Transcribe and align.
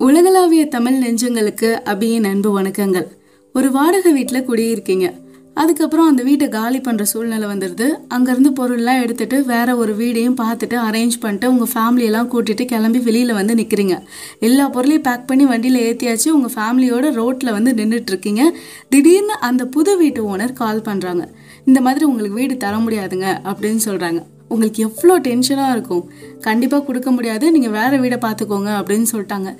உலகளாவிய 0.00 0.66
தமிழ் 0.66 0.96
நெஞ்சங்களுக்கு 1.02 1.68
அபியின் 1.84 2.26
அன்பு 2.30 2.50
வணக்கங்கள். 2.56 3.06
ஒரு 3.54 3.70
வாடகை 3.70 4.12
வீட்டில் 4.12 4.44
குடியிருக்கீங்க. 4.48 5.06
அதுக்கப்புறம் 5.54 6.08
அந்த 6.08 6.22
வீட்டை 6.22 6.48
காலி 6.48 6.78
பண்ணுற 6.78 7.02
சூழ்நிலை 7.02 7.46
வந்துடுது 7.48 7.86
அங்கேருந்து 8.08 8.50
பொருள்லாம் 8.58 9.00
எடுத்துட்டு 9.02 9.44
வேற 9.44 9.76
ஒரு 9.76 9.94
வீடையும் 9.94 10.36
பார்த்துட்டு 10.36 10.76
அரேஞ்ச் 10.88 11.16
பண்ணிட்டு 11.20 11.50
உங்கள் 11.50 11.72
ஃபேமிலியெல்லாம் 11.74 12.30
கூட்டிட்டு 12.34 12.64
கிளம்பி 12.64 12.98
வெளியில் 12.98 13.32
வந்து 13.32 13.54
நிற்கிறீங்க 13.54 13.96
எல்லா 14.40 14.68
பொருளையும் 14.68 15.02
பேக் 15.02 15.26
பண்ணி 15.26 15.44
வண்டியில் 15.44 15.80
ஏற்றியாச்சு 15.86 16.28
உங்கள் 16.28 16.54
ஃபேமிலியோட 16.56 17.14
ரோட்டில் 17.14 17.52
வந்து 17.52 17.72
நின்றுட்டு 17.72 18.08
இருக்கீங்க 18.08 18.44
திடீர்னு 18.88 19.36
அந்த 19.40 19.64
புது 19.66 19.96
வீட்டு 19.96 20.36
ஓனர் 20.36 20.52
கால் 20.52 20.86
பண்ணுறாங்க 20.90 21.24
இந்த 21.64 21.80
மாதிரி 21.80 22.04
உங்களுக்கு 22.04 22.40
வீடு 22.40 22.56
தர 22.56 22.76
முடியாதுங்க 22.76 23.28
அப்படின்னு 23.44 23.82
சொல்கிறாங்க 23.84 24.22
உங்களுக்கு 24.54 24.80
எவ்வளோ 24.86 25.14
டென்ஷனாக 25.26 25.74
இருக்கும்? 25.76 26.02
கண்டிப்பாக 26.46 26.82
கொடுக்க 26.88 27.08
முடியாது 27.14 27.46
நீங்கள் 27.54 27.74
வேறு 27.76 27.96
வீடை 28.02 28.18
பார்த்துக்கோங்க 28.24 28.70
அப்படின்னு 28.80 29.06
சொல்லிட்டாங்க. 29.12 29.50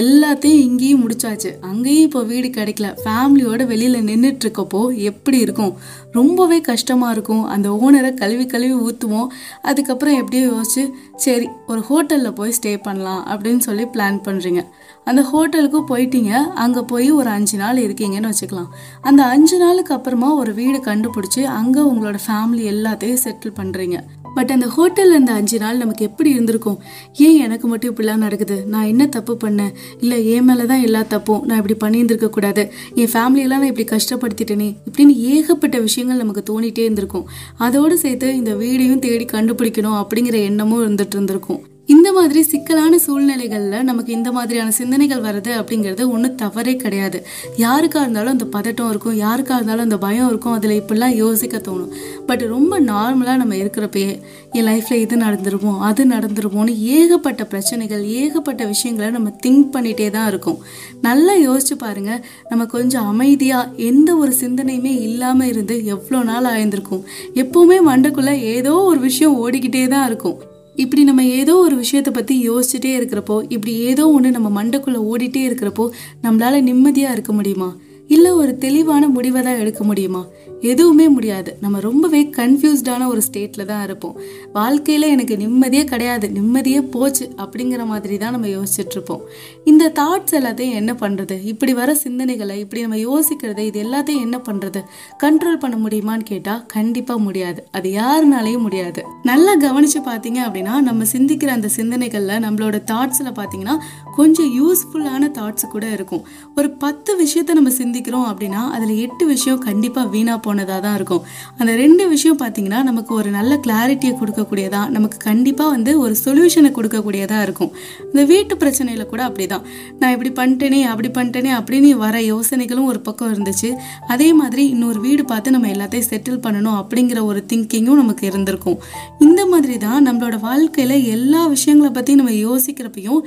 எல்லாத்தையும் 0.00 0.64
இங்கேயும் 0.68 1.02
முடிச்சாச்சு. 1.04 1.50
அங்கேயும் 1.70 2.06
இப்போ 2.08 2.22
வீடு 2.32 2.48
கிடைக்கல. 2.58 2.88
ஃபேமிலியோட 3.02 3.62
வெளியில் 3.72 4.06
நின்றுட்டுருக்கப்போ 4.08 4.80
எப்படி 5.10 5.38
இருக்கும்? 5.46 5.72
ரொம்பவே 6.18 6.58
கஷ்டமாக 6.70 7.14
இருக்கும். 7.16 7.44
அந்த 7.54 7.68
ஓனரை 7.84 8.10
கழுவி 8.22 8.46
கழுவி 8.54 8.76
ஊற்றுவோம் 8.88 9.30
அதுக்கப்புறம் 9.70 10.18
எப்படியோ 10.22 10.44
யோசிச்சு 10.50 10.84
சரி 11.24 11.48
ஒரு 11.72 11.80
ஹோட்டலில் 11.88 12.36
போய் 12.40 12.56
ஸ்டே 12.58 12.74
பண்ணலாம் 12.88 13.22
அப்படின்னு 13.32 13.62
சொல்லி 13.68 13.86
பிளான் 13.94 14.20
பண்ணுறீங்க 14.28 14.62
அந்த 15.10 15.22
ஹோட்டலுக்கு 15.30 15.80
போயிட்டீங்க. 15.92 16.32
அங்கே 16.64 16.82
போய் 16.92 17.08
ஒரு 17.20 17.30
அஞ்சு 17.36 17.56
நாள் 17.62 17.80
இருக்கீங்கன்னு 17.86 18.30
வச்சுக்கலாம். 18.32 18.70
அந்த 19.08 19.22
அஞ்சு 19.34 19.56
நாளுக்கு 19.64 19.94
அப்புறமா 19.96 20.28
ஒரு 20.42 20.54
வீடு 20.60 20.78
கண்டுபிடிச்சி 20.90 21.42
அங்கே 21.60 21.82
உங்களோட 21.90 22.20
ஃபேமிலி 22.26 22.64
எல்லாத்தையும் 22.74 23.24
செட்டில் 23.24 23.58
பண்ணுறீங்க 23.60 23.98
பட் 24.34 24.50
அந்த 24.50 24.66
ஹோட்டலில் 24.66 25.10
இருந்த 25.10 25.32
அஞ்சு 25.32 25.58
நாள் 25.58 25.76
நமக்கு 25.76 26.04
எப்படி 26.04 26.30
இருந்திருக்கும்? 26.30 26.78
ஏன் 27.12 27.38
எனக்கு 27.38 27.68
மட்டும் 27.68 27.96
இப்படிலாம் 27.96 28.16
நடக்குது? 28.16 28.64
நான் 28.66 28.84
என்ன 28.84 29.06
தப்பு 29.06 29.36
பண்ணேன்? 29.44 29.72
இல்லை 30.00 30.30
என் 30.30 30.44
மேலே 30.44 30.64
தான் 30.64 30.80
எல்லா 30.80 31.02
தப்பும். 31.02 31.44
நான் 31.44 31.62
இப்படி 31.62 31.76
பண்ணியிருந்திருக்க 31.84 32.28
கூடாது. 32.28 32.72
என் 32.94 33.06
ஃபேமிலியெல்லாம் 33.06 33.58
நான் 33.58 33.72
இப்படி 33.74 33.88
கஷ்டப்படுத்திட்டேனே 33.90 34.76
இப்படின்னு 34.90 35.16
ஏகப்பட்ட 35.16 35.78
விஷயங்கள் 35.78 36.16
நமக்கு 36.16 36.44
தோணிட்டே 36.50 36.78
இருந்திருக்கும். 36.78 37.28
அதோடு 37.56 37.98
சேர்த்து 37.98 38.36
இந்த 38.36 38.54
வீடையும் 38.54 38.98
தேடி 38.98 39.24
கண்டுபிடிக்கணும் 39.24 40.04
அப்படிங்கிற 40.04 40.32
எண்ணமும் 40.32 40.82
இருந்துட்டு 40.86 41.14
இருந்திருக்கும். 41.18 41.72
இந்த 41.88 42.12
மாதிரி 42.12 42.42
சிக்கலான 42.42 42.98
சூழ்நிலைகளில் 42.98 43.86
நமக்கு 43.88 44.12
இந்த 44.12 44.32
மாதிரியான 44.32 44.70
சிந்தனைகள் 44.70 45.22
வருது 45.26 45.50
அப்படிங்கிறது 45.60 46.08
ஒன்றும் 46.14 46.34
தவறே 46.34 46.76
கிடையாது. 46.76 47.18
யாருக்காக 47.64 48.02
இருந்தாலும் 48.04 48.34
அந்த 48.36 48.46
பதட்டம் 48.56 48.90
இருக்கும் 48.92 49.16
யாருக்காக 49.16 49.56
இருந்தாலும் 49.58 49.86
அந்த 49.88 49.98
பயம் 49.98 50.28
இருக்கும் 50.28 50.52
அதில் 50.52 50.74
இப்படிலாம் 50.80 51.14
யோசிக்க 51.14 51.58
தோணும். 51.58 51.90
பட் 52.26 52.44
ரொம்ப 52.54 52.80
நார்மலாக 52.80 53.36
நம்ம 53.36 53.54
இருக்கிறப்பயே 53.54 54.12
என் 54.52 54.68
லைஃப்பில் 54.70 55.02
இது 55.04 55.16
நடந்துருமோ 55.16 55.72
அது 55.88 56.04
நடந்துருமோன்னு 56.04 56.78
ஏகப்பட்ட 56.98 57.44
பிரச்சனைகள் 57.44 58.04
ஏகப்பட்ட 58.20 58.64
விஷயங்களை 58.64 59.10
நம்ம 59.10 59.32
திங்க் 59.46 59.68
பண்ணிகிட்டே 59.76 60.10
தான் 60.10 60.28
இருக்கும். 60.28 60.58
நல்லா 61.00 61.36
யோசிச்சு 61.46 61.76
பாருங்கள் 61.84 62.24
நம்ம 62.48 62.66
கொஞ்சம் 62.66 63.06
அமைதியாக 63.06 63.70
எந்த 63.90 64.16
ஒரு 64.16 64.34
சிந்தனையுமே 64.40 64.94
இல்லாமல் 65.08 65.48
இருந்து 65.48 65.84
எவ்வளோ 65.84 66.22
நாள் 66.22 66.50
ஆயிருந்திருக்கும். 66.54 67.04
எப்போவுமே 67.34 67.78
மண்டக்குள்ளே 67.90 68.36
ஏதோ 68.56 68.74
ஒரு 68.90 69.00
விஷயம் 69.00 69.38
ஓடிக்கிட்டே 69.44 69.88
தான் 69.88 70.06
இருக்கும். 70.06 70.40
இப்படி 70.74 71.04
நம்ம 71.04 71.24
ஏதோ 71.24 71.56
ஒரு 71.56 71.76
விஷயத்தை 71.76 72.12
பற்றி 72.12 72.50
யோசிச்சுட்டே 72.50 72.92
இருக்கிறப்போ 72.98 73.42
இப்படி 73.48 73.78
ஏதோ 73.78 74.08
ஒன்று 74.08 74.30
நம்ம 74.30 74.64
மண்டைக்குள்ளே 74.64 75.00
ஓடிட்டே 75.10 75.42
இருக்கிறப்போ 75.48 75.84
நம்மளால் 76.22 76.62
நிம்மதியாக 76.62 77.12
இருக்க 77.12 77.32
முடியுமா? 77.32 77.76
இல்லை 78.08 78.30
ஒரு 78.30 78.58
தெளிவான 78.58 79.08
முடிவை 79.08 79.42
தான் 79.42 79.58
எடுக்க 79.58 79.84
முடியுமா? 79.84 80.26
எதுவுமே 80.60 81.08
முடியாது. 81.08 81.56
நம்ம 81.60 81.80
ரொம்பவே 81.80 82.30
கன்ஃபியூஸ்டான 82.36 83.06
ஒரு 83.06 83.22
ஸ்டேட்டில் 83.26 83.64
தான் 83.64 83.82
இருப்போம். 83.82 84.16
வாழ்க்கையில் 84.52 85.02
எனக்கு 85.02 85.36
நிம்மதியே 85.36 85.84
கிடையாது 85.84 86.30
நிம்மதியே 86.30 86.80
போச்சு 86.80 87.30
அப்படிங்கிற 87.36 87.86
மாதிரி 87.86 88.18
தான் 88.18 88.30
நம்ம 88.30 88.46
யோசிச்சுட்ருப்போம் 88.46 89.20
இந்த 89.64 89.92
தாட்ஸ் 89.94 90.36
எல்லாத்தையும் 90.40 90.74
என்ன 90.74 90.92
பண்ணுறது 91.00 91.42
இப்படி 91.42 91.74
வர 91.74 91.96
சிந்தனைகளை 92.04 92.56
இப்படி 92.56 92.82
நம்ம 92.82 92.96
யோசிக்கிறது 92.96 93.58
இது 93.58 93.82
எல்லாத்தையும் 93.82 94.20
என்ன 94.20 94.40
பண்ணுறது 94.48 94.82
கண்ட்ரோல் 95.22 95.58
பண்ண 95.58 95.76
முடியுமான்னு 95.76 96.22
கேட்டால் 96.22 96.66
கண்டிப்பாக 96.66 97.20
முடியாது. 97.20 97.68
அது 97.72 97.90
யாருனாலையும் 97.90 98.60
முடியாது. 98.60 99.04
நல்லா 99.22 99.54
கவனித்து 99.54 100.00
பார்த்தீங்க 100.00 100.40
அப்படின்னா 100.46 100.80
நம்ம 100.80 101.04
சிந்திக்கிற 101.12 101.46
அந்த 101.46 101.68
சிந்தனைகளில் 101.68 102.42
நம்மளோட 102.46 102.82
தாட்ஸில் 102.92 103.32
பார்த்தீங்கன்னா 103.40 103.76
கொஞ்சம் 104.16 104.50
யூஸ்ஃபுல்லான 104.60 105.30
தாட்ஸ் 105.40 105.66
கூட 105.66 105.86
இருக்கும். 105.90 106.24
ஒரு 106.54 106.70
பத்து 106.70 107.16
விஷயத்தை 107.16 107.54
நம்ம 107.54 107.70
சிந்திக்கிறோம் 107.94 108.28
அப்படின்னா 108.30 108.60
அதில் 108.74 108.92
எட்டு 109.02 109.24
விஷயம் 109.32 109.58
கண்டிப்பாக 109.66 110.06
வீணாக 110.14 110.38
போனதாக 110.46 110.78
தான் 110.84 110.94
இருக்கும். 110.98 111.22
அந்த 111.60 111.72
ரெண்டு 111.80 112.04
விஷயம் 112.12 112.38
பார்த்தீங்கன்னா 112.40 112.80
நமக்கு 112.88 113.12
ஒரு 113.18 113.30
நல்ல 113.36 113.52
கிளாரிட்டியை 113.64 114.14
கொடுக்கக்கூடியதா 114.20 114.80
நமக்கு 114.94 115.18
கண்டிப்பாக 115.26 115.70
வந்து 115.74 115.92
ஒரு 116.04 116.14
சொல்யூஷனை 116.22 116.70
கொடுக்கக்கூடியதாக 116.78 117.44
இருக்கும். 117.46 117.70
இந்த 118.10 118.22
வீட்டு 118.30 118.54
பிரச்சனையில் 118.62 119.10
கூட 119.12 119.22
அப்படி 119.28 119.46
தான் 119.52 119.64
நான் 120.00 120.14
இப்படி 120.16 120.32
பண்ணிட்டேனே 120.40 120.80
அப்படி 120.92 121.10
பண்ணிட்டேனே 121.18 121.52
அப்படின்னு 121.58 121.92
வர 122.04 122.16
யோசனைகளும் 122.32 122.88
ஒரு 122.92 123.02
பக்கம் 123.08 123.30
இருந்துச்சு. 123.34 123.70
அதே 124.14 124.28
மாதிரி 124.40 124.64
இன்னொரு 124.74 125.00
வீடு 125.06 125.24
பார்த்து 125.32 125.54
நம்ம 125.56 125.70
எல்லாத்தையும் 125.74 126.08
செட்டில் 126.10 126.42
பண்ணணும் 126.48 126.78
அப்படிங்கிற 126.80 127.22
ஒரு 127.30 127.42
திங்கிங்கும் 127.52 128.02
நமக்கு 128.02 128.26
இருந்திருக்கும். 128.30 128.80
இந்த 129.28 129.44
மாதிரி 129.54 129.78
தான் 129.86 130.06
நம்மளோட 130.08 130.38
வாழ்க்கையில் 130.48 130.96
எல்லா 131.16 131.44
விஷயங்களை 131.54 131.92
பற்றி 132.00 132.18
நம்ம 132.22 132.34
யோசிக்கிறப்பையும் 132.48 133.22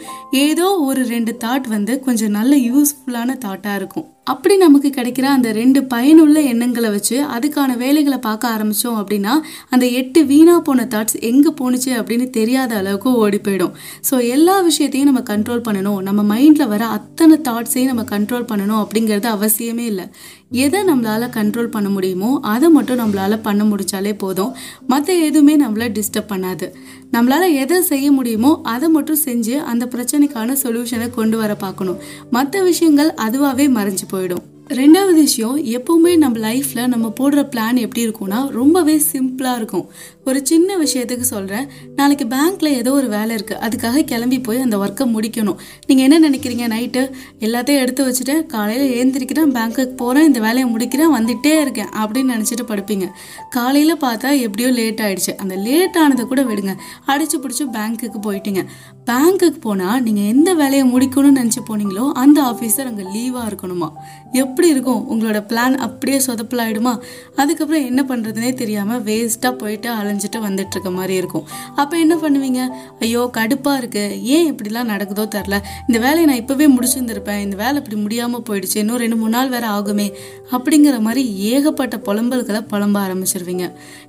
ஏதோ 0.45 0.67
ஒரு 0.89 1.03
ரெண்டு 1.16 1.33
தாட் 1.45 1.73
வந்து 1.77 1.95
கொஞ்சம் 2.09 2.38
நல்ல 2.39 2.53
யூஸ்ஃபுல்லான 2.69 3.39
தாட்டாக 3.47 3.79
இருக்கும். 3.81 4.07
அப்படி 4.31 4.55
நமக்கு 4.63 4.89
கிடைக்கிற 4.95 5.25
அந்த 5.35 5.49
ரெண்டு 5.57 5.79
பயனுள்ள 5.93 6.38
எண்ணங்களை 6.51 6.89
வச்சு 6.95 7.17
அதுக்கான 7.35 7.77
வேலைகளை 7.83 8.17
பார்க்க 8.25 8.53
ஆரம்பித்தோம் 8.55 8.97
அப்படின்னா 9.01 9.33
அந்த 9.73 9.85
எட்டு 9.99 10.19
வீணாக 10.31 10.61
போன 10.67 10.88
தாட்ஸ் 10.93 11.17
எங்கே 11.29 11.51
போணுச்சு 11.59 11.91
அப்படின்னு 11.99 12.25
தெரியாத 12.39 12.71
அளவுக்கு 12.81 13.11
ஓடி 13.23 13.39
போயிடும். 13.45 13.75
ஸோ 14.09 14.15
எல்லா 14.35 14.55
விஷயத்தையும் 14.69 15.09
நம்ம 15.11 15.23
கண்ட்ரோல் 15.33 15.65
பண்ணணும். 15.67 16.01
நம்ம 16.07 16.21
மைண்டில் 16.33 16.71
வர 16.73 16.83
அத்தனை 16.97 17.38
தாட்ஸையும் 17.49 17.91
நம்ம 17.91 18.05
கண்ட்ரோல் 18.13 18.49
பண்ணணும் 18.51 18.81
அப்படிங்கிறது 18.83 19.29
அவசியமே 19.38 19.85
இல்லை. 19.93 20.07
எதை 20.51 20.83
நம்மளால் 20.83 21.33
கண்ட்ரோல் 21.35 21.65
பண்ண 21.65 21.89
முடியுமோ 21.89 22.39
அதை 22.41 22.69
மட்டும் 22.69 22.99
நம்மளால் 22.99 23.41
பண்ண 23.41 23.63
முடிச்சாலே 23.63 24.17
போதும். 24.17 24.55
மற்ற 24.87 25.13
எதுவுமே 25.13 25.65
நம்மளை 25.65 25.87
டிஸ்டர்ப் 25.97 26.31
பண்ணாது. 26.33 26.73
நம்மளால் 27.11 27.53
எதை 27.53 27.81
செய்ய 27.81 28.11
முடியுமோ 28.11 28.59
அதை 28.63 28.89
மட்டும் 28.89 29.23
செஞ்சு 29.25 29.57
அந்த 29.57 29.85
பிரச்சனைக்கான 29.85 30.55
சொல்யூஷனை 30.63 31.09
கொண்டு 31.09 31.37
வர 31.37 31.55
பார்க்கணும். 31.55 31.97
மற்ற 32.31 32.63
விஷயங்கள் 32.63 33.13
அதுவாகவே 33.17 33.67
மறைஞ்சு 33.67 34.07
போயிடும். 34.11 34.45
ரெண்டாவது 34.75 35.13
விஷயம் 35.13 35.57
எப்பவுமே 35.75 36.17
நம்ம 36.17 36.39
லைஃப்பில் 36.39 36.88
நம்ம 36.88 37.11
போடுற 37.19 37.41
பிளான் 37.51 37.78
எப்படி 37.83 38.01
இருக்கும்னா 38.07 38.39
ரொம்பவே 38.50 39.01
சிம்பிளாக 39.11 39.55
இருக்கும். 39.55 39.85
ஒரு 40.25 40.39
சின்ன 40.44 40.78
விஷயத்துக்கு 40.78 41.25
சொல்கிறேன் 41.33 41.67
நாளைக்கு 41.95 42.25
பேங்க்கில் 42.25 42.69
ஏதோ 42.79 42.91
ஒரு 42.91 43.07
வேலை 43.07 43.35
இருக்குது 43.35 43.61
அதுக்காக 43.66 44.03
கிளம்பி 44.03 44.39
போய் 44.39 44.59
அந்த 44.59 44.77
ஒர்க்கை 44.77 45.06
முடிக்கணும். 45.13 45.59
நீங்கள் 45.85 46.06
என்ன 46.07 46.29
நினைக்கிறீங்க? 46.29 46.66
நைட்டு 46.73 47.11
எல்லாத்தையும் 47.39 47.81
எடுத்து 47.83 48.07
வச்சுட்டு 48.07 48.45
காலையில் 48.45 48.94
ஏந்திரிக்கிறேன் 48.97 49.53
பேங்க்குக்கு 49.57 49.95
போகிறேன் 49.95 50.25
இந்த 50.25 50.39
வேலையை 50.39 50.66
முடிக்கிறேன் 50.73 51.13
வந்துட்டே 51.17 51.53
இருக்கேன் 51.61 51.89
அப்படின்னு 52.01 52.35
நினச்சிட்டு 52.35 52.66
படுப்பீங்க. 52.73 53.07
காலையில் 53.50 53.95
பார்த்தா 53.95 54.41
எப்படியோ 54.41 54.72
லேட் 54.72 55.00
ஆகிடுச்சு 55.00 55.35
அந்த 55.38 55.56
லேட் 55.56 55.97
ஆனதை 56.03 56.25
கூட 56.25 56.44
விடுங்க. 56.44 56.75
அடிச்சு 57.07 57.39
பிடிச்சி 57.45 57.67
பேங்க்குக்கு 57.77 58.22
போயிட்டீங்க. 58.27 58.63
பேங்க்குக்கு 59.11 59.61
போனால் 59.61 60.03
நீங்கள் 60.03 60.29
எந்த 60.35 60.53
வேலையை 60.53 60.85
முடிக்கணும்னு 60.94 61.41
நினச்சி 61.41 61.63
போனீங்களோ 61.72 62.11
அந்த 62.11 62.41
ஆஃபீஸர் 62.41 62.89
அங்கே 62.91 63.07
லீவாக 63.16 63.47
இருக்கணுமா? 63.50 63.89
எப் 64.31 64.56
எப்படி 64.57 64.75
இருக்கும். 64.75 65.01
உங்களோட 65.13 65.40
பிளான் 65.50 65.75
அப்படியே 65.85 66.19
சொதப்பலாயிடுமா? 66.25 66.94
அதுக்கப்புறம் 67.41 67.84
என்ன 67.90 68.01
பண்ணுறதுனே 68.12 68.51
தெரியாமல் 68.62 69.01
வேஸ்ட்டாக 69.07 69.53
போயிட்டு 69.62 69.90
அலைஞ்சிட்டு 69.97 70.40
வந்துட்டுருக்க 70.45 70.91
மாதிரி 70.95 71.13
இருக்கும். 71.22 71.44
அப்போ 71.81 71.95
என்ன 72.03 72.16
பண்ணுவீங்க? 72.23 72.62
ஐயோ 73.06 73.23
கடுப்பாக 73.38 73.81
இருக்குது 73.81 74.16
ஏன் 74.35 74.47
இப்படிலாம் 74.51 74.90
நடக்குதோ 74.94 75.25
தெரில. 75.35 75.57
இந்த 75.88 76.00
வேலையை 76.06 76.25
நான் 76.29 76.41
இப்போவே 76.44 76.68
முடிச்சிருந்துருப்பேன். 76.75 77.41
இந்த 77.45 77.57
வேலை 77.62 77.75
இப்படி 77.81 78.00
முடியாமல் 78.06 78.44
போயிடுச்சு. 78.47 78.78
இன்னும் 78.84 79.00
ரெண்டு 79.03 79.19
மூணு 79.22 79.34
நாள் 79.38 79.51
வேறு 79.56 79.69
ஆகுமே. 79.75 80.07
அப்படிங்கிற 80.56 80.97
மாதிரி 81.07 81.24
ஏகப்பட்ட 81.51 82.00
புலம்பல்களை 82.07 82.62
புலம்ப 82.74 82.97
ஆரம்பிச்சிருவீங்க. 83.06 83.68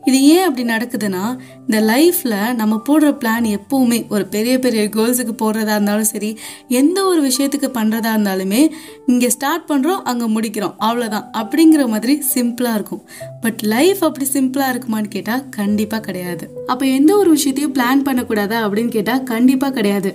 இது 0.09 0.19
ஏன் 0.33 0.47
அப்படி 0.49 0.67
நடக்குதுன்னா 0.73 1.23
இந்த 1.69 1.79
லைஃப்பில் 1.93 2.39
நம்ம 2.63 2.81
போடுற 2.89 3.13
பிளான் 3.23 3.51
எப்போவுமே 3.59 4.01
ஒரு 4.15 4.27
பெரிய 4.37 4.57
பெரிய 4.67 4.85
கோல்ஸுக்கு 4.97 5.37
போடுறதா 5.45 5.77
இருந்தாலும் 5.79 6.11
சரி 6.15 6.33
எந்த 6.81 6.99
ஒரு 7.13 7.21
விஷயத்துக்கு 7.29 7.71
பண்ணுறதா 7.79 8.13
இருந்தாலுமே 8.17 8.65
இங்கே 9.13 9.31
ஸ்டார்ட் 9.37 9.69
பண்ணுறோம் 9.71 10.03
அங்கே 10.11 10.27
முடிக்கிறோம். 10.39 10.75
அவ்வளோதான் 10.89 11.27
அப்படிங்கிற 11.43 11.89
மாதிரி 11.95 12.17
சிம்பிளாக 12.35 12.79
இருக்கும். 12.79 13.03
பட் 13.45 13.61
லைஃப் 13.75 14.03
அப்படி 14.09 14.27
சிம்பிளாக 14.37 14.73
இருக்குமான்னு 14.75 15.11
கேட்டால் 15.17 15.45
கண்டிப்பாக 15.59 16.03
கிடையாது. 16.09 16.45
அப்போ 16.73 16.85
எந்த 16.99 17.11
ஒரு 17.17 17.31
விஷயத்தையும் 17.37 17.75
பிளான் 17.77 18.03
பண்ணக்கூடாதா 18.09 18.59
அப்படின்னு 18.65 18.93
கேட்டால் 18.97 19.23
கண்டிப்பாக 19.33 19.73
கிடையாது. 19.79 20.11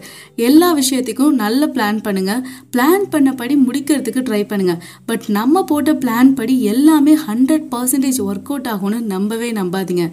எல்லா 0.47 0.69
விஷயத்துக்கும் 0.79 1.37
நல்ல 1.43 1.69
பிளான் 1.75 1.99
பண்ணுங்கள் 2.07 2.41
பிளான் 2.73 3.05
பண்ணபடி 3.13 3.55
முடிக்கிறதுக்கு 3.67 4.21
ட்ரை 4.27 4.41
பண்ணுங்கள் 4.51 4.79
பட் 5.05 5.25
நம்ம 5.37 5.63
போட்ட 5.69 5.93
பிளான் 6.03 6.33
படி 6.39 6.55
எல்லாமே 6.73 7.13
ஹண்ட்ரட் 7.27 7.65
பர்சன்டேஜ் 7.73 8.19
ஒர்க் 8.27 8.51
அவுட் 8.51 8.69
ஆகும்னு 8.73 8.99
நம்பவே 9.13 9.49
நம்பாதீங்க. 9.59 10.05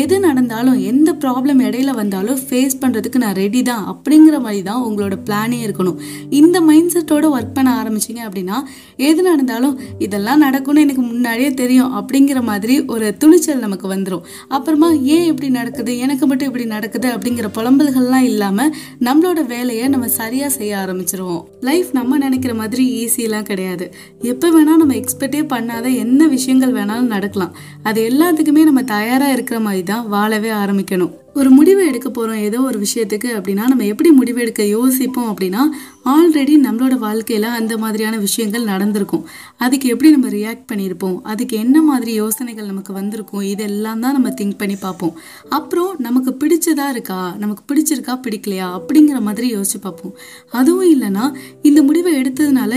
எது 0.00 0.16
நடந்தாலும் 0.20 0.78
எந்த 0.90 1.12
ப்ராப்ளம் 1.22 1.60
இடையில 1.68 1.90
வந்தாலும் 2.00 2.40
ஃபேஸ் 2.48 2.76
பண்ணுறதுக்கு 2.82 3.22
நான் 3.24 3.38
ரெடி 3.42 3.62
தான் 3.62 3.84
அப்படிங்கிற 3.92 4.38
மாதிரி 4.46 4.62
தான் 4.70 4.82
உங்களோட 4.88 5.16
பிளானே 5.28 5.58
இருக்கணும். 5.66 5.98
இந்த 6.40 6.60
மைண்ட் 6.68 6.92
செட்டோட 6.94 7.26
ஒர்க் 7.36 7.54
பண்ண 7.54 7.70
ஆரம்பிச்சிங்க 7.80 8.22
அப்படின்னா 8.28 8.56
எது 8.96 9.20
நடந்தாலும் 9.22 9.53
இதெல்லாம் 9.98 10.38
நடக்கும்னு 10.38 10.80
எனக்கு 10.80 11.02
முன்னாடியே 11.02 11.50
தெரியும் 11.54 11.92
அப்படிங்கிற 11.98 12.42
மாதிரி 12.42 12.84
ஒரு 12.84 13.16
துணிச்சல் 13.16 13.58
நமக்கு 13.58 13.94
வந்துடும் 13.94 14.24
அப்புறமா 14.48 14.90
ஏன் 14.90 15.24
இப்படி 15.24 15.50
நடக்குது? 15.50 15.98
எனக்கு 15.98 16.26
மட்டும் 16.26 16.46
இப்படி 16.46 16.66
நடக்குது 16.66 17.10
அப்படிங்கிற 17.10 17.48
புலம்பல்கள்லாம் 17.54 18.28
இல்லாமல் 18.30 18.74
நம்மளோட 19.00 19.46
வேலையை 19.46 19.88
நம்ம 19.88 20.08
சரியாக 20.08 20.52
செய்ய 20.52 20.76
ஆரம்பிச்சிருவோம். 20.76 21.44
லைஃப் 21.60 21.90
நம்ம 21.92 22.18
நினைக்கிற 22.18 22.54
மாதிரி 22.54 22.84
ஈஸியெலாம் 23.02 23.42
கிடையாது. 23.42 23.94
எப்போ 24.22 24.48
வேணால் 24.48 24.82
நம்ம 24.82 24.94
எக்ஸ்பெக்டே 24.94 25.42
பண்ணாத 25.54 25.96
என்ன 25.96 26.26
விஷயங்கள் 26.26 26.72
வேணாலும் 26.72 27.12
நடக்கலாம். 27.16 27.56
அது 27.82 28.08
எல்லாத்துக்குமே 28.08 28.64
நம்ம 28.64 28.82
தயாராக 28.82 29.32
இருக்கிற 29.32 29.60
மாதிரி 29.60 29.82
தான் 29.82 30.08
வாழவே 30.08 30.50
ஆரம்பிக்கணும். 30.50 31.22
ஒரு 31.34 31.50
முடிவு 31.50 31.86
எடுக்க 31.86 32.10
போகிறோம் 32.10 32.36
ஏதோ 32.36 32.60
ஒரு 32.60 32.78
விஷயத்துக்கு 32.80 33.28
அப்படின்னா 33.36 33.64
நம்ம 33.66 33.84
எப்படி 33.84 34.10
முடிவு 34.10 34.40
எடுக்க 34.40 34.62
யோசிப்போம் 34.64 35.36
அப்படின்னா 35.36 35.62
ஆல்ரெடி 36.04 36.52
நம்மளோட 36.64 36.98
வாழ்க்கையில் 36.98 37.46
அந்த 37.46 37.78
மாதிரியான 37.78 38.16
விஷயங்கள் 38.16 38.64
நடந்திருக்கும். 38.64 39.24
அதுக்கு 39.56 39.88
எப்படி 39.88 40.10
நம்ம 40.10 40.28
ரியாக்ட் 40.28 40.64
பண்ணியிருப்போம்? 40.72 41.20
அதுக்கு 41.22 41.56
என்ன 41.56 41.82
மாதிரி 41.82 42.12
யோசனைகள் 42.12 42.66
நமக்கு 42.66 42.92
வந்திருக்கும்? 42.92 43.40
இதெல்லாம் 43.40 44.00
தான் 44.00 44.12
நம்ம 44.12 44.28
திங்க் 44.28 44.58
பண்ணி 44.58 44.76
பார்ப்போம். 44.76 45.14
அப்புறம் 45.48 45.94
நமக்கு 45.98 46.30
பிடிச்சதா 46.30 46.88
இருக்கா? 46.88 47.34
நமக்கு 47.38 47.62
பிடிச்சிருக்கா? 47.70 48.14
பிடிக்கலையா? 48.26 48.80
அப்படிங்கிற 48.80 49.20
மாதிரி 49.20 49.56
யோசிச்சு 49.56 49.80
பார்ப்போம். 49.80 50.14
அதுவும் 50.50 50.92
இல்லைன்னா 50.94 51.34
இந்த 51.62 51.82
முடிவை 51.82 52.20
எடுத்ததுனால 52.20 52.73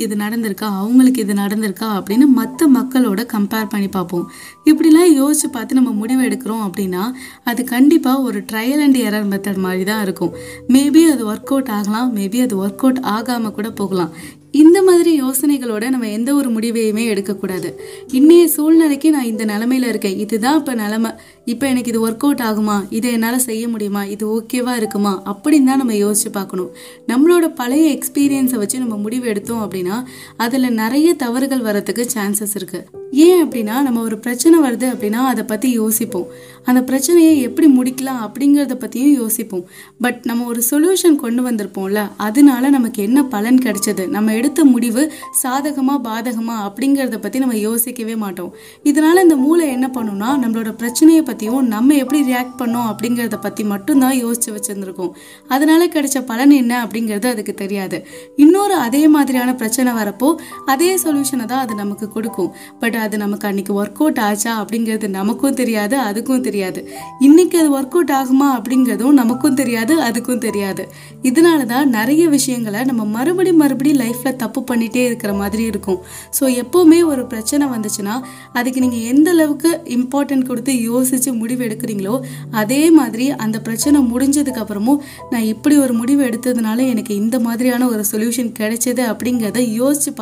இவங்களுக்கு 0.00 0.12
இது 0.12 0.16
நடந்திருக்கா? 0.16 0.68
அவங்களுக்கு 0.82 1.20
இது 1.20 1.34
நடந்திருக்கா? 1.34 1.88
அப்படின்னு 1.88 2.26
மற்ற 2.26 2.68
மக்களோட 2.74 3.26
கம்பேர் 3.32 3.68
பண்ணி 3.68 3.88
பார்ப்போம். 3.88 4.30
இப்படிலாம் 4.64 5.10
யோசிச்சு 5.10 5.48
பார்த்து 5.52 5.74
நம்ம 5.74 5.90
முடிவு 5.90 6.22
எடுக்கிறோம் 6.22 6.70
அப்படின்னா 6.70 7.12
அது 7.44 7.64
கண்டிப்பாக 7.64 8.20
ஒரு 8.20 8.40
ட்ரையல் 8.52 8.82
அண்ட் 8.82 8.96
எரர் 8.96 9.30
மெத்தட் 9.32 9.56
மாதிரி 9.56 9.84
தான் 9.84 10.02
இருக்கும். 10.02 10.34
மேபி 10.68 11.02
அது 11.12 11.32
ஒர்க் 11.32 11.52
அவுட் 11.52 11.68
ஆகலாம். 11.68 12.16
மேபி 12.16 12.42
அது 12.42 12.66
ஒர்க் 12.66 12.82
அவுட் 12.84 12.98
ஆகாமல் 12.98 13.52
கூட 13.52 13.70
போகலாம். 13.70 14.10
இந்த 14.52 14.82
மாதிரி 14.82 15.22
யோசனைகளோட 15.22 15.88
நம்ம 15.88 16.08
எந்த 16.08 16.34
ஒரு 16.34 16.50
முடிவையுமே 16.50 17.06
எடுக்கக்கூடாது. 17.06 17.80
இன்னைய 18.12 18.44
சூழ்நிலைக்கு 18.44 19.10
நான் 19.10 19.24
இந்த 19.24 19.44
நிலமையில 19.44 19.88
இருக்கேன். 19.88 20.18
இதுதான் 20.18 20.58
இப்போ 20.58 20.74
நிலமை. 20.74 21.10
இப்போ 21.44 21.68
எனக்கு 21.68 21.90
இது 21.90 22.08
ஒர்க் 22.08 22.18
அவுட் 22.18 22.38
ஆகுமா? 22.38 22.86
இதை 22.90 23.12
என்னால் 23.12 23.38
செய்ய 23.38 23.68
முடியுமா? 23.68 24.04
இது 24.04 24.40
ஓகேவா 24.40 24.76
இருக்குமா? 24.76 25.22
அப்படின்னு 25.22 25.64
தான் 25.64 25.76
நம்ம 25.76 25.92
யோசிச்சு 25.92 26.30
பார்க்கணும். 26.32 26.74
நம்மளோட 27.08 27.54
பழைய 27.54 27.98
எக்ஸ்பீரியன்ஸை 27.98 28.56
வச்சு 28.56 28.78
நம்ம 28.78 28.96
முடிவு 28.96 29.26
எடுத்தோம் 29.26 29.70
அப்படின்னா 29.70 30.04
அதில் 30.36 30.72
நிறைய 30.72 31.14
தவறுகள் 31.14 31.60
வரத்துக்கு 31.60 32.06
சான்சஸ் 32.14 32.56
இருக்குது 32.56 32.99
ஏன் 33.26 33.40
அப்படின்னா 33.44 33.76
நம்ம 33.86 34.02
ஒரு 34.08 34.16
பிரச்சனை 34.24 34.56
வருது 34.64 34.86
அப்படின்னா 34.94 35.20
அதை 35.30 35.42
பற்றி 35.44 35.68
யோசிப்போம். 35.80 36.26
அந்த 36.68 36.80
பிரச்சனையை 36.88 37.34
எப்படி 37.46 37.66
முடிக்கலாம் 37.76 38.20
அப்படிங்கிறத 38.24 38.74
பற்றியும் 38.74 39.14
யோசிப்போம். 39.20 39.64
பட் 40.04 40.18
நம்ம 40.28 40.44
ஒரு 40.52 40.62
சொல்யூஷன் 40.70 41.16
கொண்டு 41.22 41.42
வந்திருப்போம்ல 41.46 42.00
அதனால 42.26 42.70
நமக்கு 42.76 43.00
என்ன 43.02 43.20
பலன் 43.34 43.60
கிடைச்சது? 43.66 44.04
நம்ம 44.08 44.34
எடுத்த 44.40 44.64
முடிவு 44.64 45.02
சாதகமாக 45.42 46.00
பாதகமாக 46.08 46.66
அப்படிங்கிறத 46.68 47.18
பற்றி 47.24 47.38
நம்ம 47.44 47.56
யோசிக்கவே 47.56 48.16
மாட்டோம். 48.24 48.52
இதனால் 48.82 49.22
இந்த 49.22 49.36
மூளை 49.44 49.66
என்ன 49.76 49.88
பண்ணும்னா 49.96 50.30
நம்மளோட 50.44 50.72
பிரச்சனையை 50.82 51.22
பற்றியும் 51.22 51.68
நம்ம 51.74 51.96
எப்படி 52.02 52.20
ரியாக்ட் 52.30 52.58
பண்ணோம் 52.62 52.88
அப்படிங்கிறத 52.92 53.38
பற்றி 53.46 53.64
மட்டும்தான் 53.64 54.16
யோசிச்சு 54.22 54.50
வச்சுருந்துருக்கோம். 54.56 55.12
அதனால 55.48 55.88
கிடைச்ச 55.96 56.24
பலன் 56.32 56.54
என்ன 56.62 56.74
அப்படிங்கிறது 56.84 57.28
அதுக்கு 57.32 57.54
தெரியாது. 57.54 58.00
இன்னொரு 58.36 58.74
அதே 58.86 59.02
மாதிரியான 59.16 59.54
பிரச்சனை 59.54 59.92
வரப்போ 60.00 60.30
அதே 60.74 60.92
சொல்யூஷனை 61.06 61.46
தான் 61.54 61.64
அது 61.64 61.74
நமக்கு 61.74 62.08
கொடுக்கும். 62.08 62.52
பட் 62.80 62.98
அது 63.04 63.16
நமக்கு 63.22 63.46
அன்னைக்கு 63.48 63.72
ஒர்க் 63.80 64.00
அவுட் 64.02 64.20
ஆச்சா 64.28 64.52
அப்படிங்கிறது 64.62 65.08
நமக்கும் 65.18 65.56
தெரியாது 65.60 65.96
அதுக்கும் 66.08 66.44
தெரியாது. 66.48 66.80
இன்னைக்கு 67.26 67.56
அது 67.62 67.70
ஒர்க் 67.76 67.96
அவுட் 67.96 68.12
ஆகுமா 68.20 68.48
அப்படிங்கிறதும் 68.58 69.18
நமக்கும் 69.20 69.58
தெரியாது 69.60 69.94
அதுக்கும் 70.08 70.42
தெரியாது. 70.46 70.84
இதனால 71.30 71.66
தான் 71.72 71.88
நிறைய 71.98 72.22
விஷயங்களை 72.36 72.82
நம்ம 72.90 73.04
மறுபடி 73.16 73.52
மறுபடி 73.62 73.92
லைஃப்பில் 74.02 74.38
தப்பு 74.42 74.62
பண்ணிட்டே 74.70 75.02
இருக்கிற 75.10 75.32
மாதிரி 75.42 75.64
இருக்கும். 75.72 76.00
ஸோ 76.38 76.44
எப்போவுமே 76.62 77.00
ஒரு 77.12 77.24
பிரச்சனை 77.32 77.66
வந்துச்சுன்னா 77.74 78.16
அதுக்கு 78.58 78.82
நீங்கள் 78.84 79.06
எந்த 79.12 79.28
அளவுக்கு 79.36 79.72
இம்பார்ட்டன்ட் 79.98 80.48
கொடுத்து 80.50 80.74
யோசித்து 80.82 81.32
முடிவு 81.42 81.62
எடுக்கிறீங்களோ 81.68 82.14
அதே 82.62 82.82
மாதிரி 82.98 83.28
அந்த 83.46 83.56
பிரச்சனை 83.68 83.98
முடிஞ்சதுக்கு 84.12 84.62
அப்புறமும் 84.64 85.00
நான் 85.32 85.48
இப்படி 85.54 85.74
ஒரு 85.84 85.94
முடிவு 86.00 86.22
எடுத்ததுனால 86.28 86.78
எனக்கு 86.92 87.12
இந்த 87.22 87.36
மாதிரியான 87.46 87.88
ஒரு 87.94 88.04
சொல்யூஷன் 88.12 88.50
கிடைச்சது 88.60 89.04
அப்படிங்கிறத 89.12 89.60
யோசிச்சு 89.80 90.12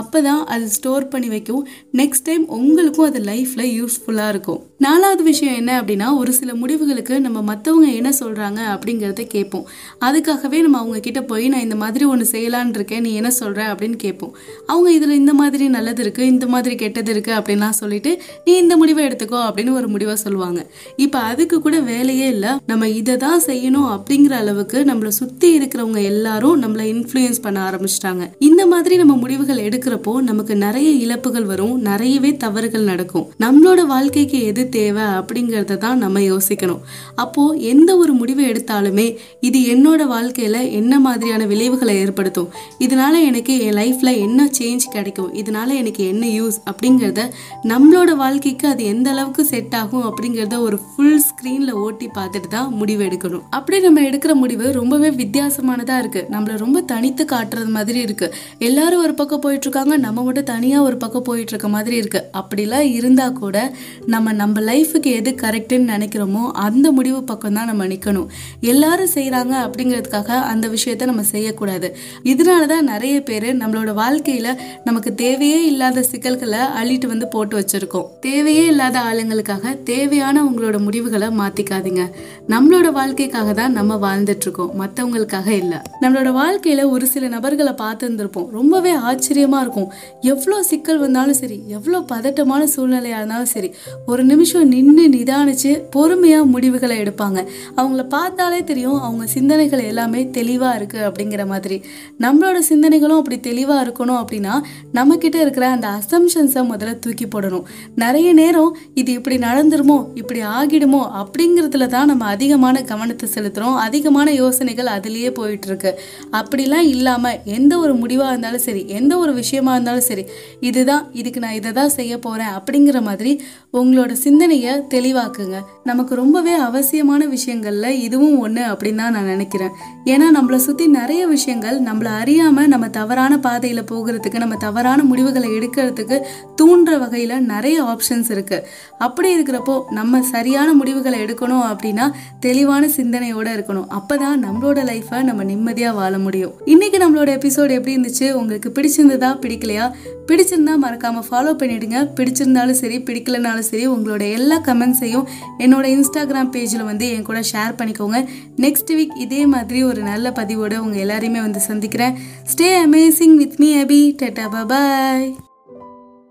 அப்போ 0.00 0.18
தான் 0.26 0.42
அது 0.54 0.64
ஸ்டோர் 0.74 1.04
பண்ணி 1.12 1.28
வைக்கும். 1.28 1.62
நெக்ஸ்ட் 1.96 2.26
டைம் 2.28 2.48
உங்களுக்கும் 2.48 3.06
அது 3.06 3.20
லைஃப்பில் 3.20 3.68
யூஸ்ஃபுல்லாக 3.78 4.28
இருக்கும். 4.28 4.62
நாலாவது 4.78 5.22
விஷயம் 5.22 5.54
என்ன 5.54 5.82
அப்படின்னா 5.82 6.16
ஒரு 6.16 6.32
சில 6.32 6.54
முடிவுகளுக்கு 6.54 7.20
நம்ம 7.20 7.54
மற்றவங்க 7.54 7.94
என்ன 7.94 8.12
சொல்றாங்க 8.20 8.60
அப்படிங்கிறத 8.72 9.26
கேட்போம். 9.26 9.66
அதுக்காகவே 10.00 10.60
நம்ம 10.60 10.78
அவங்க 10.78 11.00
கிட்ட 11.00 11.22
போய் 11.22 11.48
நான் 11.48 11.60
இந்த 11.60 11.74
மாதிரி 11.74 12.04
ஒன்று 12.04 12.26
செய்யலான்னு 12.30 12.68
இருக்கேன் 12.68 13.00
நீ 13.00 13.14
என்ன 13.14 13.30
சொல்ற? 13.40 13.60
அப்படின்னு 13.72 13.96
கேட்போம். 13.96 14.36
அவங்க 14.66 14.90
இதுல 14.90 15.10
இந்த 15.10 15.34
மாதிரி 15.34 15.68
நல்லது 15.68 16.02
இருக்கு 16.02 16.26
இந்த 16.26 16.46
மாதிரி 16.46 16.74
கெட்டது 16.74 17.10
இருக்கு 17.10 17.32
அப்படின்லாம் 17.32 17.70
சொல்லிட்டு 17.70 18.22
நீ 18.44 18.56
இந்த 18.56 18.76
முடிவை 18.76 19.06
எடுத்துக்கோ 19.06 19.40
அப்படின்னு 19.48 19.72
ஒரு 19.72 19.88
முடிவை 19.88 20.16
சொல்லுவாங்க. 20.16 20.66
இப்போ 20.96 21.18
அதுக்கு 21.18 21.60
கூட 21.60 21.80
வேலையே 21.80 22.28
இல்லை. 22.28 22.48
நம்ம 22.66 22.88
இதை 22.88 23.16
தான் 23.16 23.42
செய்யணும் 23.46 23.88
அப்படிங்கிற 23.96 24.30
அளவுக்கு 24.30 24.84
நம்மளை 24.84 25.08
சுத்தி 25.08 25.58
இருக்கிறவங்க 25.58 26.02
எல்லாரும் 26.02 26.62
நம்மளை 26.62 26.86
இன்ஃப்ளூயன்ஸ் 26.94 27.42
பண்ண 27.42 27.70
ஆரம்பிச்சிட்டாங்க. 27.70 28.26
இந்த 28.38 28.66
மாதிரி 28.66 28.96
நம்ம 28.96 29.16
முடிவுகள் 29.16 29.58
எடுக்கிறப்போ 29.58 30.20
நமக்கு 30.20 30.56
நிறைய 30.56 30.90
இழப்புகள் 30.90 31.44
வரும் 31.44 31.80
நிறையவே 31.80 32.36
தவறுகள் 32.36 32.82
நடக்கும். 32.82 33.28
நம்மளோட 33.40 33.86
வாழ்க்கைக்கு 33.86 34.42
எது 34.42 34.64
தேவை 34.68 35.02
அப்படிங்கிறத 35.02 35.76
தான் 35.76 35.98
நம்ம 35.98 36.20
யோசிக்கணும். 36.20 36.80
அப்போ 37.14 37.52
எந்த 37.52 37.96
ஒரு 37.96 38.12
முடிவை 38.12 38.50
எடுத்தாலுமே 38.50 39.16
இது 39.40 39.58
என்னோட 39.74 40.02
வாழ்க்கையில 40.14 40.70
என்ன 40.70 41.00
மாதிரியான 41.00 41.44
விளைவுகளை 41.44 41.96
ஏற்படுத்தும்? 41.96 42.48
இதனால 42.78 43.14
எனக்கு 43.24 43.60
என் 43.60 43.74
லைஃப்ல 43.74 44.18
என்ன 44.18 44.48
சேஞ்ச் 44.58 44.86
கிடைக்கும்? 44.90 45.34
இதனால 45.34 45.68
எனக்கு 45.74 46.06
என்ன 46.08 46.26
யூஸ் 46.26 46.58
அப்படிங்கிறத 46.70 47.22
நம்மளோட 47.64 48.16
வாழ்க்கைக்கு 48.16 48.68
அது 48.68 48.84
எந்த 48.84 49.10
அளவுக்கு 49.10 49.44
செட் 49.44 49.74
ஆகும் 49.74 50.06
அப்படிங்கிறத 50.10 50.58
ஒரு 50.58 50.78
ஃபுல் 50.78 51.22
ஸ்கிரீன்ல 51.28 51.70
ஓட்டி 51.70 52.06
பார்த்துட்டு 52.18 52.48
தான் 52.48 52.68
முடிவு 52.72 53.04
எடுக்கணும். 53.04 53.42
அப்படி 53.50 53.80
நம்ம 53.80 54.00
எடுக்கிற 54.00 54.34
முடிவு 54.34 54.72
ரொம்பவே 54.72 55.10
வித்தியாசமானதா 55.10 55.98
இருக்கு. 55.98 56.26
நம்மளை 56.30 56.56
ரொம்ப 56.56 56.80
தனித்து 56.80 57.24
காட்டுறது 57.24 57.68
மாதிரி 57.68 58.00
இருக்கு. 58.00 58.34
எல்லாரும் 58.58 59.02
ஒரு 59.02 59.14
பக்கம் 59.14 59.40
போயிட்டு 59.40 59.66
இருக்காங்க 59.66 59.96
நம்ம 59.96 60.22
மட்டும் 60.22 60.44
தனியா 60.44 60.82
ஒரு 60.82 60.96
பக்கம் 60.96 61.22
போயிட்டு 61.22 61.52
இருக்க 61.52 61.68
மாதிரி 61.68 61.96
இருக்கு. 61.96 62.22
அப்படிலாம் 62.40 62.92
இருந்தா 62.92 63.28
கூட 63.28 63.72
நம்ம 64.06 64.32
நம்ம 64.32 64.55
நம்ம 64.56 64.68
லைஃபுக்கு 64.72 65.10
எது 65.18 65.30
கரெக்டுன்னு 65.40 65.92
நினைக்கிறோமோ 65.94 66.42
அந்த 66.66 66.86
முடிவு 66.96 67.18
பக்கம் 67.30 67.56
தான் 67.58 67.66
நம்ம 67.70 67.86
நிற்கணும் 67.90 68.28
எல்லாரும் 68.72 69.10
செய்கிறாங்க 69.14 69.54
அப்படிங்கிறதுக்காக 69.64 70.38
அந்த 70.52 70.66
விஷயத்த 70.74 71.08
நம்ம 71.10 71.22
செய்யக்கூடாது. 71.32 71.88
இதனால 72.32 72.66
தான் 72.70 72.88
நிறைய 72.92 73.16
பேர் 73.28 73.46
நம்மளோட 73.62 73.92
வாழ்க்கையில் 74.00 74.48
நமக்கு 74.84 75.10
தேவையே 75.22 75.58
இல்லாத 75.72 76.04
சிக்கல்களை 76.10 76.60
அள்ளிட்டு 76.78 77.10
வந்து 77.12 77.26
போட்டு 77.34 77.56
வச்சிருக்கோம். 77.58 78.06
தேவையே 78.26 78.64
இல்லாத 78.72 78.96
ஆளுங்களுக்காக 79.10 79.74
தேவையான 79.90 80.44
உங்களோட 80.48 80.80
முடிவுகளை 80.86 81.28
மாற்றிக்காதீங்க 81.40 82.06
நம்மளோட 82.54 82.86
வாழ்க்கைக்காக 83.00 83.52
தான் 83.60 83.76
நம்ம 83.80 83.98
வாழ்ந்துட்டுருக்கோம். 84.06 84.72
மற்றவங்களுக்காக 84.82 85.48
இல்லை. 85.62 85.82
நம்மளோட 86.04 86.32
வாழ்க்கையில் 86.40 86.84
ஒரு 86.94 87.08
சில 87.14 87.30
நபர்களை 87.36 87.76
பார்த்துருந்துருப்போம். 87.84 88.48
ரொம்பவே 88.58 88.94
ஆச்சரியமாக 89.10 89.64
இருக்கும். 89.66 89.90
எவ்வளோ 90.32 90.62
சிக்கல் 90.72 91.04
வந்தாலும் 91.04 91.40
சரி 91.42 91.60
எவ்வளோ 91.76 92.00
பதட்டமான 92.14 92.62
சூழ்நிலையாக 92.76 93.20
இருந்தாலும் 93.22 93.52
சரி 93.54 93.72
ஒரு 94.10 94.22
நிமிஷம் 94.24 94.44
நின்று 94.54 95.04
நிதானிச்சு 95.08 95.82
பொறுமையாக 95.90 96.44
முடிவுகளை 96.44 96.96
எடுப்பாங்க. 96.98 97.38
அவங்கள 97.76 98.08
பார்த்தாலே 98.08 98.64
தெரியும் 98.64 98.98
அவங்க 99.00 99.26
சிந்தனைகள் 99.26 99.82
எல்லாமே 99.84 100.30
தெளிவாக 100.30 100.78
இருக்குது 100.78 101.06
அப்படிங்கிற 101.08 101.46
மாதிரி. 101.46 101.82
நம்மளோட 102.20 102.58
சிந்தனைகளும் 102.68 103.18
அப்படி 103.18 103.40
தெளிவாக 103.40 103.84
இருக்கணும் 103.86 104.20
அப்படின்னா 104.22 104.54
நம்மக்கிட்ட 104.92 105.34
இருக்கிற 105.34 105.68
அந்த 105.68 105.88
அசம்ஷன்ஸை 105.98 106.64
முதல்ல 106.72 106.98
தூக்கி 106.98 107.26
போடணும். 107.26 107.64
நிறைய 107.94 108.32
நேரம் 108.32 108.76
இது 108.94 109.12
இப்படி 109.12 109.36
நடந்துருமோ 109.38 109.98
இப்படி 110.14 110.42
ஆகிடுமோ 110.42 111.02
அப்படிங்கிறதுல 111.22 111.86
தான் 111.86 112.06
நம்ம 112.06 112.24
அதிகமான 112.26 112.82
கவனத்தை 112.82 113.28
செலுத்துகிறோம் 113.34 113.76
அதிகமான 113.86 114.32
யோசனைகள் 114.32 114.86
அதுலேயே 114.86 115.30
போயிட்டு 115.30 115.68
இருக்கு. 115.68 115.92
அப்படிலாம் 116.32 116.86
இல்லாமல் 116.94 117.38
எந்த 117.44 117.78
ஒரு 117.78 117.94
முடிவாக 117.94 118.30
இருந்தாலும் 118.30 118.64
சரி 118.68 118.84
எந்த 118.88 119.18
ஒரு 119.18 119.32
விஷயமா 119.32 119.72
இருந்தாலும் 119.72 120.06
சரி 120.10 120.24
இதுதான் 120.60 121.04
இதுக்கு 121.12 121.40
நான் 121.40 121.52
இதை 121.52 121.72
தான் 121.72 121.88
செய்ய 121.88 122.18
போகிறேன் 122.18 122.52
அப்படிங்கிற 122.58 123.02
மாதிரி 123.02 123.40
உங்களோட 123.72 124.12
சிந்தனையை 124.36 124.72
தெளிவாக்குங்க. 124.94 125.58
நமக்கு 125.90 126.14
ரொம்பவே 126.20 126.54
அவசியமான 126.68 127.22
விஷயங்களில் 127.34 127.98
இதுவும் 128.06 128.38
ஒன்று 128.44 128.62
அப்படின்னு 128.72 129.00
தான் 129.02 129.14
நான் 129.16 129.30
நினைக்கிறேன். 129.32 129.72
ஏன்னா 130.12 130.26
நம்மளை 130.36 130.58
சுற்றி 130.66 130.86
நிறைய 130.96 131.22
விஷயங்கள் 131.34 131.78
நம்மளை 131.88 132.10
அறியாமல் 132.22 132.70
நம்ம 132.74 132.86
தவறான 132.98 133.38
பாதையில் 133.46 133.82
போகிறதுக்கு 133.90 134.42
நம்ம 134.44 134.58
தவறான 134.66 135.00
முடிவுகளை 135.10 135.48
எடுக்கிறதுக்கு 135.58 136.18
தூண்டுற 136.60 136.94
வகையில் 137.04 137.36
நிறைய 137.52 137.76
ஆப்ஷன்ஸ் 137.92 138.30
இருக்குது 138.34 138.66
அப்படி 139.06 139.28
இருக்கிறப்போ 139.36 139.76
நம்ம 139.90 140.22
சரியான 140.34 140.68
முடிவுகளை 140.80 141.18
எடுக்கணும் 141.24 141.66
அப்படின்னா 141.70 142.06
தெளிவான 142.46 142.88
சிந்தனையோடு 142.98 143.52
இருக்கணும். 143.56 143.88
அப்போ 143.98 144.14
தான் 144.24 144.44
நம்மளோட 144.46 144.78
லைஃப்பை 144.90 145.20
நம்ம 145.30 145.44
நிம்மதியாக 145.52 145.98
வாழ 146.00 146.14
முடியும். 146.18 146.54
இன்றைக்கி 146.74 146.98
நம்மளோட 147.04 147.30
எபிசோடு 147.38 147.76
எப்படி 147.78 147.94
இருந்துச்சு? 147.96 148.26
உங்களுக்கு 148.40 148.68
பிடிச்சிருந்ததா? 148.76 149.30
பிடிக்கலையா? 149.42 149.86
பிடிச்சிருந்தா 150.28 150.72
மறக்காமல் 150.84 151.26
ஃபாலோ 151.26 151.50
பண்ணிவிடுங்க 151.58 151.98
பிடிச்சிருந்தாலும் 152.18 152.78
சரி 152.80 152.96
பிடிக்கலனாலும் 153.08 153.66
சரி 153.68 153.84
உங்களோட 153.88 154.22
எல்லா 154.38 154.56
கமெண்ட்ஸையும் 154.68 155.26
என்னோட 155.58 155.75
என்னோட 155.76 155.88
இன்ஸ்டாகிராம் 155.88 156.52
பேஜில் 156.56 156.84
வந்து 156.84 157.08
என் 157.08 157.22
கூட 157.22 157.40
ஷேர் 157.40 157.74
பண்ணிக்கோங்க. 157.78 158.26
நெக்ஸ்ட் 158.56 158.92
வீக் 158.92 159.16
இதே 159.16 159.46
மாதிரி 159.46 159.84
ஒரு 159.84 160.02
நல்ல 160.02 160.30
பதிவோட 160.30 160.76
உங்கள் 160.78 161.06
எல்லாரையுமே 161.06 161.40
வந்து 161.40 161.60
சந்திக்கிறேன். 161.60 162.18
Stay 162.54 162.68
amazing 162.86 163.34
with 163.34 163.58
me 163.58 163.82
Abhi 163.82 164.16
theta 164.22 164.66
bye 164.66 165.45